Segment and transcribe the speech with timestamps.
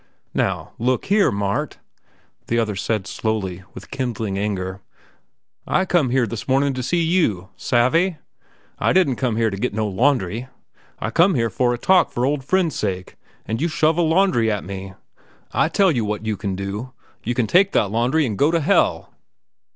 [0.33, 1.77] "Now look here, Mart,"
[2.47, 4.81] the other said slowly, with kindling anger,
[5.67, 7.49] "I come here this mornin' to see you.
[7.55, 8.17] Savve?
[8.79, 10.47] I didn't come here to get no laundry.
[10.97, 14.49] I come here for a talk for old friends' sake, and you shove a laundry
[14.51, 14.95] at me.
[15.51, 16.93] I tell you what you can do.
[17.23, 19.13] You can take that laundry an' go to hell."